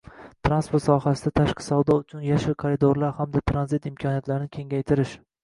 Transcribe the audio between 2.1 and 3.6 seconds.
“yashil koridorlar” hamda